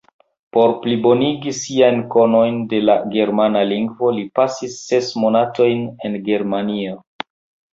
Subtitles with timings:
[0.55, 6.99] Por plibonigi siajn konojn de la germana lingvo li pasis ses monatojn en Germanio.